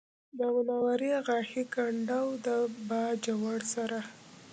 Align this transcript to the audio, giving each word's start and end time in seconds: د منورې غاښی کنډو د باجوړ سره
د 0.37 0.39
منورې 0.53 1.13
غاښی 1.27 1.63
کنډو 1.75 2.23
د 2.45 2.47
باجوړ 2.89 3.59
سره 3.73 3.99